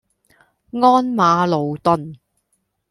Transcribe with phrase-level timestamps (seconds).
[0.71, 2.15] 鞍馬勞頓